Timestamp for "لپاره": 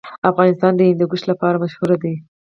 1.31-1.61